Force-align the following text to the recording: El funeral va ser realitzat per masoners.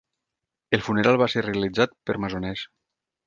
El 0.77 0.81
funeral 0.85 1.19
va 1.23 1.27
ser 1.35 1.45
realitzat 1.45 1.95
per 2.09 2.17
masoners. 2.25 2.65